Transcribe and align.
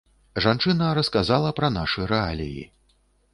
Жанчына 0.45 0.87
расказала 0.99 1.51
пра 1.59 1.69
нашы 1.77 2.09
рэаліі. 2.13 2.67